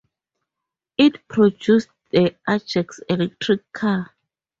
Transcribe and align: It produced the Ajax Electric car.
It 0.97 1.27
produced 1.27 1.89
the 2.09 2.35
Ajax 2.49 2.99
Electric 3.07 3.71
car. 3.71 4.15